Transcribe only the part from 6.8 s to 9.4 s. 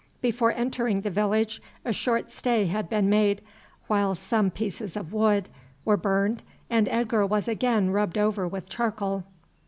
Edgar was again rubbed over with charcoal.